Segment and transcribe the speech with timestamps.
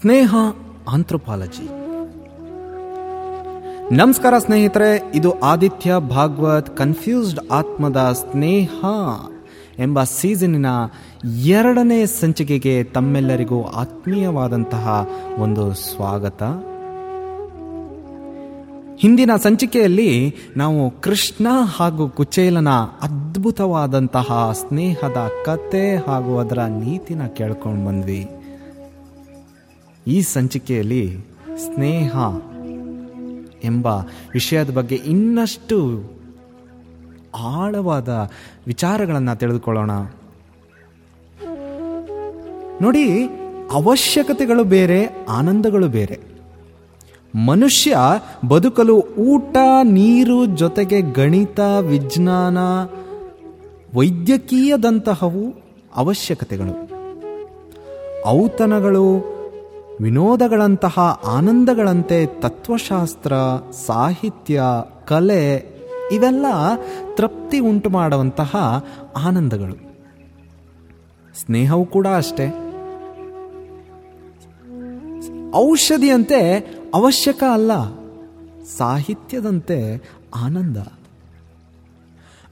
[0.00, 0.34] ಸ್ನೇಹ
[0.92, 1.68] anthropology.
[3.94, 8.84] ನಮಸ್ಕಾರ ಸ್ನೇಹಿತರೆ, ಇದು ಆದಿತ್ಯ ಭಾಗವತ್ ಕನ್ಫ್ಯೂಸ್ಡ್ ಆತ್ಮದ ಸ್ನೇಹ
[9.78, 10.66] ಎಂಬ ಸೀಸನಿನ
[11.44, 16.42] ಎರಡನೇ ಸಂಚಿಕೆಗೆ ತಮ್ಮೆಲ್ಲರಿಗೂ ಆತ್ಮೀಯವಾದಂತಹ ಒಂದು ಸ್ವಾಗತ.
[18.98, 22.68] ಹಿಂದಿನ ಸಂಚಿಕೆಯಲ್ಲಿ ನಾವು ಕೃಷ್ಣ ಹಾಗೂ ಕುಚೇಲನ
[23.02, 28.28] ಅದ್ಭುತವಾದಂತಹ ಸ್ನೇಹದ ಕತೆ ಹಾಗೂ ಅದರ ನೀತಿನ ಕೇಳ್ಕೊಂಡು ಬಂದ್ವಿ.
[30.06, 31.18] ಈ ಸಂಚಿಕೆಯಲ್ಲಿ
[31.56, 32.16] ಸ್ನೇಹ
[33.64, 33.86] ಎಂಬ
[34.32, 36.04] ವಿಷಯದ ಬಗ್ಗೆ ಇನ್ನಷ್ಟು
[37.38, 38.30] ಆಳವಾದ
[38.66, 39.90] ವಿಚಾರಗಳನ್ನು ತಿಳಿದುಕೊಳ್ಳೋಣ.
[42.80, 43.24] ನೋಡಿ,
[43.72, 46.20] ಅವಶ್ಯಕತೆಗಳು ಬೇರೆ, ಆನಂದಗಳು ಬೇರೆ.
[47.46, 47.96] ಮನುಷ್ಯ
[48.48, 52.58] ಬದುಕಲು ಊಟ, ನೀರು ಜೊತೆಗೆ ಗಣಿತ, ವಿಜ್ಞಾನ,
[53.94, 55.54] ವೈದ್ಯಕೀಯದಂತಹವು
[55.96, 56.96] ಅವಶ್ಯಕತೆಗಳು.
[58.26, 59.35] ಔತಣಗಳು
[60.00, 60.96] ವಿನೋದಗಳಂತಹ
[61.26, 63.32] ಆನಂದಗಳಂತೆ ತತ್ವಶಾಸ್ತ್ರ,
[63.86, 64.62] ಸಾಹಿತ್ಯ,
[65.08, 65.44] ಕಲೆ
[66.12, 66.46] ಇವೆಲ್ಲ
[67.14, 68.52] ತೃಪ್ತಿ ಉಂಟು ಮಾಡುವಂತಹ
[69.16, 69.76] ಆನಂದಗಳು.
[71.34, 72.46] ಸ್ನೇಹವು ಕೂಡ ಅಷ್ಟೇ.
[75.54, 76.40] ಔಷಧಿಯಂತೆ
[76.94, 77.72] ಅವಶ್ಯಕ ಅಲ್ಲ,
[78.76, 79.78] ಸಾಹಿತ್ಯದಂತೆ
[80.36, 80.78] ಆನಂದ.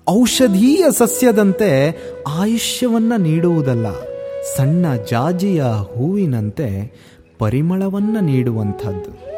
[0.06, 1.70] ಔಷಧೀಯ ಸಸ್ಯದಂತೆ
[2.28, 3.86] ಆಯುಷ್ಯವನ್ನು ನೀಡುವುದಲ್ಲ,
[4.56, 6.68] ಸಣ್ಣ ಜಾಜಿಯ ಹೂವಿನಂತೆ
[7.38, 9.34] ಪರಿಮಳವನ್ನ ನೀಡುವಂಥದ್ದು.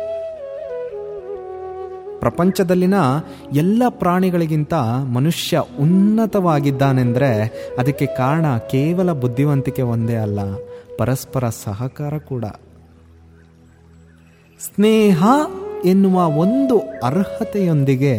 [2.20, 2.94] ಪ್ರಪಂಚದಲ್ಲಿನ
[3.52, 4.74] ಎಲ್ಲ ಪ್ರಾಣಿಗಳಿಗಿಂತ
[5.12, 7.30] ಮನುಷ್ಯ ಉನ್ನತವಾಗಿದ್ದಾನೆಂದರೆ
[7.78, 10.38] ಅದಕ್ಕೆ ಕಾರಣ ಕೇವಲ ಬುದ್ಧಿವಂತಿಕೆ ಒಂದೇ ಅಲ್ಲ,
[10.98, 12.44] ಪರಸ್ಪರ ಸಹಕಾರ ಕೂಡ.
[14.60, 15.24] ಸ್ನೇಹ
[15.84, 18.14] ಎನ್ನುವ ಒಂದು ಅರ್ಹತೆಯೊಂದಿಗೆ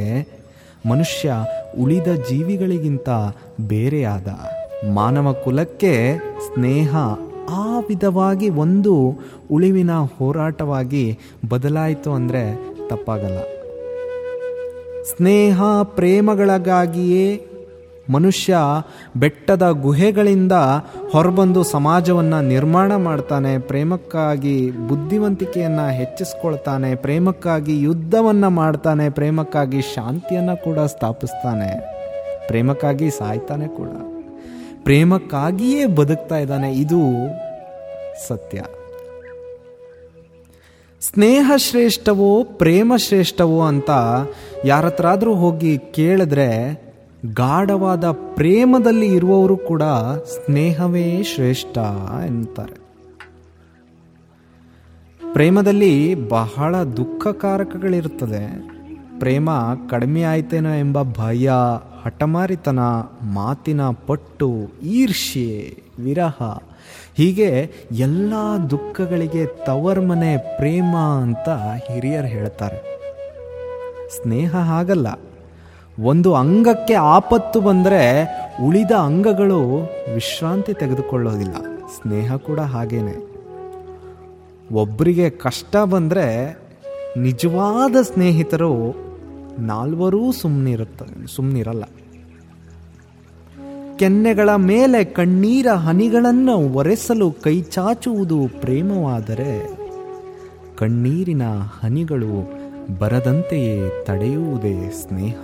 [0.90, 1.34] ಮನುಷ್ಯ
[1.80, 3.10] ಉಳಿದ ಜೀವಿಗಳಿಗಿಂತ
[3.68, 4.28] ಬೇರೆಯಾದ
[4.90, 6.96] ಮಾನವ ಕುಲಕ್ಕೆ ಸ್ನೇಹ
[7.90, 8.94] ವಿಧವಾಗಿ ಒಂದು
[9.52, 11.06] ಉಳಿವಿನ ಹೋರಾಟವಾಗಿ
[11.50, 12.44] ಬದಲಾಯಿತು ಅಂದರೆ
[12.90, 13.40] ತಪ್ಪಾಗಲ್ಲ.
[15.12, 15.62] ಸ್ನೇಹ
[15.98, 17.28] ಪ್ರೇಮಗಳಿಗಾಗಿಯೇ
[18.10, 18.58] ಮನುಷ್ಯ
[19.18, 20.56] ಬೆಟ್ಟದ ಗುಹೆಗಳಿಂದ
[21.12, 24.56] ಹೊರಬಂದು ಸಮಾಜವನ್ನು ನಿರ್ಮಾಣ ಮಾಡ್ತಾನೆ, ಪ್ರೇಮಕ್ಕಾಗಿ
[24.90, 31.72] ಬುದ್ಧಿವಂತಿಕೆಯನ್ನು ಹೆಚ್ಚಿಸ್ಕೊಳ್ತಾನೆ, ಪ್ರೇಮಕ್ಕಾಗಿ ಯುದ್ಧವನ್ನು ಮಾಡ್ತಾನೆ, ಪ್ರೇಮಕ್ಕಾಗಿ ಶಾಂತಿಯನ್ನು ಕೂಡ ಸ್ಥಾಪಿಸ್ತಾನೆ,
[32.48, 33.92] ಪ್ರೇಮಕ್ಕಾಗಿ ಸಾಯ್ತಾನೆ ಕೂಡ.
[34.84, 36.70] ಪ್ರೇಮಕ್ಕಾಗಿಯೇ ಬದುಕ್ತಾ ಇದ್ದಾನೆ.
[36.84, 37.02] ಇದು
[38.28, 38.64] ಸತ್ಯ.
[41.02, 43.90] ಸ್ನೇಹ ಶ್ರೇಷ್ಠವೋ ಪ್ರೇಮ ಶ್ರೇಷ್ಠವೋ ಅಂತ
[44.66, 46.82] ಯಾರತ್ರಾದರೂ ಹೋಗಿ ಕೇಳಿದ್ರೆ
[47.34, 49.84] ಗಾಢವಾದ ಪ್ರೇಮದಲ್ಲಿ ಇರುವವರು ಕೂಡ
[50.26, 51.78] ಸ್ನೇಹವೇ ಶ್ರೇಷ್ಠ
[52.26, 52.88] ಎಂತಾರೆ
[55.34, 58.78] ಪ್ರೇಮದಲ್ಲಿ ಬಹಳ ದುಃಖಕಾರಕಗಳಿರುತ್ತದೆ.
[59.20, 59.50] ಪ್ರೇಮ
[59.90, 61.50] ಕಡಿಮೆ ಆಯ್ತೇನೋ ಎಂಬ ಭಯ,
[62.04, 62.80] ಹಠಮಾರಿತನ,
[63.22, 64.52] ಮಾತಿನ ಪಟ್ಟು,
[64.84, 66.60] ಈರ್ಷ್ಯೆ, ವಿರಹ
[67.16, 68.34] ಹೀಗೆ ಎಲ್ಲ
[68.70, 71.50] ದುಃಖಗಳಿಗೆ ತವರ್ಮನೆ ಪ್ರೇಮ ಅಂತ
[71.92, 72.98] ಹಿರಿಯರು ಹೇಳ್ತಾರೆ.
[74.22, 75.08] ಸ್ನೇಹ ಹಾಗಲ್ಲ.
[76.00, 78.24] ಒಂದು ಅಂಗಕ್ಕೆ ಆಪತ್ತು ಬಂದರೆ
[78.66, 81.54] ಉಳಿದ ಅಂಗಗಳು ವಿಶ್ರಾಂತಿ ತೆಗೆದುಕೊಳ್ಳೋದಿಲ್ಲ.
[82.02, 83.28] ಸ್ನೇಹ ಕೂಡ ಹಾಗೇನೆ.
[84.72, 86.58] ಒಬ್ಬರಿಗೆ ಕಷ್ಟ ಬಂದರೆ
[87.18, 88.96] ನಿಜವಾದ ಸ್ನೇಹಿತರು
[89.60, 91.84] ನಾಲ್ವರೂ ಸುಮ್ಮನಿರುತ್ತ ಸುಮ್ಮನಿರಲ್ಲ
[93.98, 99.78] ಕೆನ್ನೆಗಳ ಮೇಲೆ ಕಣ್ಣೀರ ಹನಿಗಳನ್ನು ಒರೆಸಲು ಕೈಚಾಚುವುದು ಪ್ರೇಮವಾದರೆ
[100.78, 101.42] ಕಣ್ಣೀರಿನ
[101.82, 102.52] ಹನಿಗಳು
[103.00, 105.40] ಬರದಂತೆಯೇ ತಡೆಯುವುದೇ ಸ್ನೇಹ.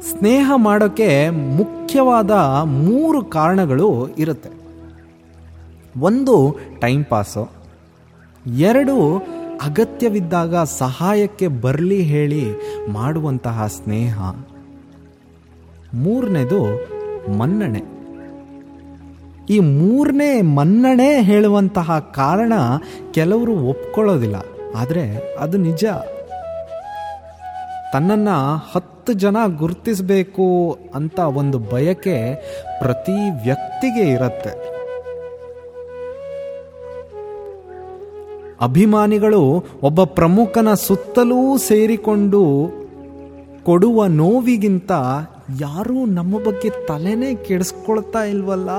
[0.00, 2.30] ಸ್ನೇಹ ಮಾಡೋಕ್ಕೆ ಮುಖ್ಯವಾದ
[2.64, 4.50] ಮೂರು ಕಾರಣಗಳು ಇರುತ್ತೆ.
[6.00, 7.50] ಒಂದು ಟೈಮ್ ಪಾಸು,
[8.46, 9.18] ಎರಡು
[9.62, 12.44] ಅಗತ್ಯವಿದ್ದಾಗ ಸಹಾಯಕ್ಕೆ ಬರಲಿ ಹೇಳಿ
[12.92, 14.18] ಮಾಡುವಂತಹ ಸ್ನೇಹ
[15.94, 16.86] ಮೂರನೇದು
[17.38, 17.82] ಮನ್ನಣೆ.
[19.50, 22.52] ಈ ಮೂರನೇ ಮನ್ನಣೆ ಹೇಳುವಂತಹ ಕಾರಣ
[23.10, 24.36] ಕೆಲವರು ಒಪ್ಕೊಳ್ಳೋದಿಲ್ಲ.
[24.76, 25.84] ಆದರೆ ಅದು ನಿಜ.
[27.92, 32.34] ತನ್ನನ್ನು ಹತ್ತು ಜನ ಗುರುತಿಸಬೇಕು ಅಂತ ಒಂದು ಬಯಕೆ
[32.78, 34.72] ಪ್ರತಿ ವ್ಯಕ್ತಿಗೆ ಇರುತ್ತೆ.
[38.60, 42.70] ಅಭಿಮಾನಿಗಳು ಒಬ್ಬ ಪ್ರಮುಖನ ಸುತ್ತಲೂ ಸೇರಿಕೊಂಡು
[43.64, 44.92] ಕೊಡುವ ನೋವಿಗಿಂತ
[45.60, 48.70] ಯಾರೂ ನಮ್ಮ ಬಗ್ಗೆ ತಲೆನೇ ಕೆಡಿಸ್ಕೊಳ್ತಾ ಇಲ್ವಲ್ಲ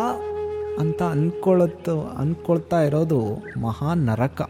[0.80, 3.22] ಅಂತ ಅನ್ಕೊಳತ್, ಅನ್ಕೊಳ್ತಾ ಇರೋದು
[3.60, 4.50] ಮಹಾ ನರಕ.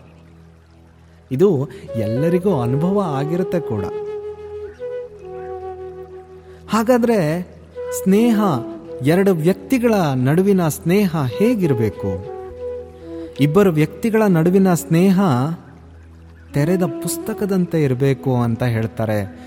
[1.32, 3.86] ಇದು ಎಲ್ಲರಿಗೂ ಅನುಭವ ಆಗಿರುತ್ತೆ ಕೂಡ.
[6.70, 7.44] ಹಾಗಾದರೆ
[8.04, 8.42] ಸ್ನೇಹ,
[9.02, 12.34] ಎರಡು ವ್ಯಕ್ತಿಗಳ ನಡುವಿನ ಸ್ನೇಹ ಹೇಗಿರಬೇಕು?
[13.40, 15.20] ಇಬ್ಬರು ವ್ಯಕ್ತಿಗಳ ನಡುವಿನ ಸ್ನೇಹ
[16.54, 19.40] ತೆರೆದ ಪುಸ್ತಕದಂತೆ ಇರಬೇಕು ಅಂತ ಹೇಳ್ತಾರೆ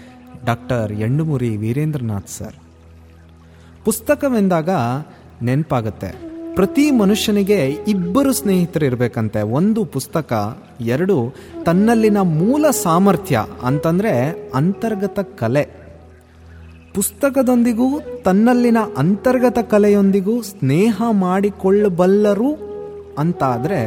[0.45, 2.66] ಡಾಕ್ಟರ್ ಎಂಡುಮುರಿ ವೀರೇಂದ್ರನಾಥ್ ಸರ್.
[3.87, 4.71] ಪುಸ್ತಕವೆಂದಾಗ
[5.43, 6.09] ನೆನಪಾಗುತ್ತೆ.
[6.55, 11.17] ಪ್ರತಿ ಮನುಷ್ಯನಿಗೆ ಇಬ್ಬರು ಸ್ನೇಹಿತರು ಇರಬೇಕಂತೆ ಒಂದು ಪುಸ್ತಕ, ಎರಡು
[11.65, 14.13] ತನ್ನಲ್ಲಿನ ಮೂಲ ಸಾಮರ್ಥ್ಯ ಅಂತಂದರೆ
[14.55, 15.65] ಅಂತರ್ಗತ ಕಲೆ.
[16.95, 22.51] ಪುಸ್ತಕದೊಂದಿಗೂ ತನ್ನಲ್ಲಿನ ಅಂತರ್ಗತ ಕಲೆಯೊಂದಿಗೂ ಸ್ನೇಹ ಮಾಡಿಕೊಳ್ಳಬಲ್ಲರು
[23.19, 23.81] ಅಂತಾದರೆ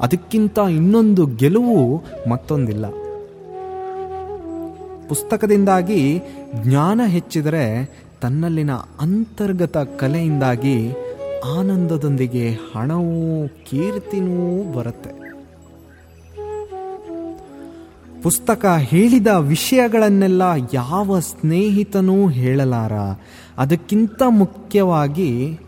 [0.00, 2.86] ಅದಕ್ಕಿಂತ ಇನ್ನೊಂದು ಗೆಲುವು ಮತ್ತೊಂದಿಲ್ಲ.
[5.08, 6.22] ಪುಸ್ತಕದಿಂದಾಗಿ
[6.54, 7.64] ಜ್ಞಾನ ಹೆಚ್ಚಿದರೆ
[8.20, 10.92] ತನ್ನಲ್ಲಿನ ಅಂತರ್ಗತ ಕಲೆಯಿಂದಾಗಿ
[11.58, 15.20] ಆನಂದದೊಂದಿಗೆ ಹಣವೂ ಕೀರ್ತಿನೂ ಬರುತ್ತೆ.
[18.22, 20.42] ಪುಸ್ತಕ ಹೇಳಿದ ವಿಷಯಗಳನ್ನೆಲ್ಲ
[20.74, 22.92] ಯಾವ ಸ್ನೇಹಿತನೂ ಹೇಳಲಾರ.
[23.58, 25.58] ಅದಕ್ಕಿಂತ ಮುಖ್ಯವಾಗಿ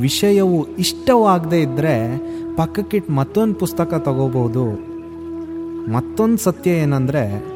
[0.00, 2.18] ವಿಷಯವು ಇಷ್ಟವಾಗದೇ ಇದ್ದರೆ
[2.56, 4.92] ಪಕ್ಕಕ್ಕಿಟ್ಟು ಮತ್ತೊಂದು ಪುಸ್ತಕ ತಗೋಬೋದು.
[5.92, 7.51] ಮತ್ತೊಂದು ಸತ್ಯ ಏನಂದರೆ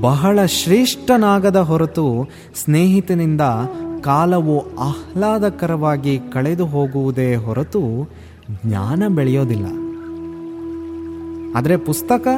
[0.00, 3.40] ಬಹಳ ಶ್ರೇಷ್ಠನಾಗದ ಹೊರತು ಸ್ನೇಹಿತನಿಂದ
[4.00, 8.08] ಕಾಲವು ಆಹ್ಲಾದಕರವಾಗಿ ಕಳೆದು ಹೋಗುವುದೇ ಹೊರತು
[8.66, 9.66] ಜ್ಞಾನ ಬೆಳೆಯೋದಿಲ್ಲ.
[11.56, 12.28] ಆದರೆ ಪುಸ್ತಕ?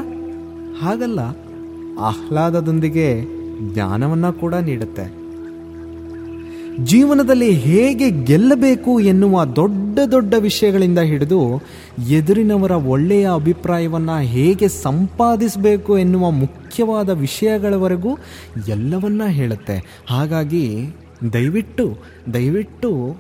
[0.83, 1.21] ಹಾಗಲ್ಲ.
[2.01, 3.25] ಆಹ್ಲಾದದೊಂದಿಗೆ
[3.75, 5.26] ಜ್ಞಾನವನ್ನು ಕೂಡ ನೀಡುತ್ತೆ.
[6.85, 11.63] ಜೀವನದಲ್ಲಿ ಹೇಗೆ ಗೆಲ್ಲಬೇಕು ಎನ್ನುವ ದೊಡ್ಡ ದೊಡ್ಡ ವಿಷಯಗಳಿಂದ ಹಿಡಿದು
[12.09, 18.19] ಎದುರಿನವರ ಒಳ್ಳೆಯ ಅಭಿಪ್ರಾಯವನ್ನು ಹೇಗೆ ಸಂಪಾದಿಸಬೇಕು ಎನ್ನುವ ಮುಖ್ಯವಾದ ವಿಷಯಗಳವರೆಗೂ
[18.69, 20.05] ಎಲ್ಲವನ್ನ ಹೇಳುತ್ತೆ.
[20.11, 20.87] ಹಾಗಾಗಿ
[21.33, 21.97] ದಯವಿಟ್ಟು
[22.35, 23.17] ದಯವಿಟ್ಟು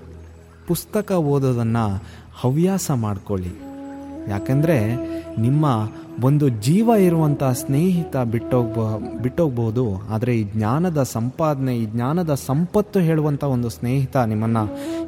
[0.66, 2.02] ಪುಸ್ತಕ ಓದೋದನ್ನು
[2.34, 3.75] ಹವ್ಯಾಸ ಮಾಡಿಕೊಳ್ಳಿ.
[4.28, 4.78] ಯಾಕಂದರೆ
[5.40, 5.66] ನಿಮ್ಮ
[6.24, 8.78] ಒಂದು ಜೀವ ಇರುವಂಥ ಸ್ನೇಹಿತ ಬಿಟ್ಟೋಗ್ಬ
[9.22, 14.64] ಬಿಟ್ಟೋಗ್ಬೋದು ಆದರೆ ಈ ಜ್ಞಾನದ ಸಂಪಾದನೆ, ಈ ಜ್ಞಾನದ ಸಂಪತ್ತು ಹೇಳುವಂಥ ಒಂದು ಸ್ನೇಹಿತ ನಿಮ್ಮನ್ನು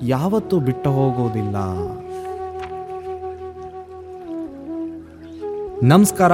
[0.07, 1.57] ಯಾವತ್ತೂ ಬಿಟ್ಟು ಹೋಗೋದಿಲ್ಲ.
[5.83, 6.33] ನಮಸ್ಕಾರ.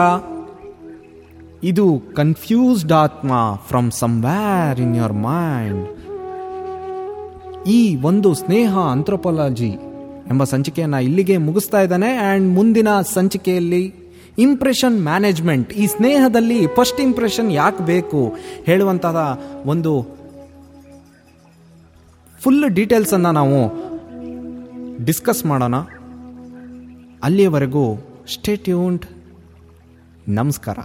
[1.65, 3.33] ಇದು ಕನ್ಫ್ಯೂಸ್ಡ್ ಆತ್ಮ
[3.69, 5.89] from somewhere in your mind
[7.69, 9.73] ಈ ಒಂದು ಸ್ನೇಹ ಆಂಥ್ರೋಪಾಲಜಿ
[10.31, 12.17] ಎಂಬ ಸಂಚಿಕೆಯನ್ನು ಇಲ್ಲಿಗೆ ಮುಗಿಸ್ತಾ ಇದ್ದಾನೆ.
[12.17, 13.95] ಆ್ಯಂಡ್ ಮುಂದಿನ ಸಂಚಿಕೆಯಲ್ಲಿ
[14.39, 20.17] ಇಂಪ್ರೆಷನ್ ಮ್ಯಾನೇಜ್ಮೆಂಟ್ ಈ ಸ್ನೇಹದಲ್ಲಿ ಫಸ್ಟ್ ಇಂಪ್ರೆಷನ್ ಯಾಕೆ ಬೇಕು ಹೇಳುವಂತಹ ಒಂದು
[22.41, 23.85] ಫುಲ್ ಡೀಟೇಲ್ಸನ್ನು ನಾವು
[25.05, 25.77] ಡಿಸ್ಕಸ್ ಮಾಡೋಣ.
[27.23, 27.97] ಅಲ್ಲಿಯವರೆಗೂ
[28.33, 29.07] ಸ್ಟೇ ಟ್ಯೂನ್ಡ್
[30.29, 30.79] ನಮಸ್ಕಾರ.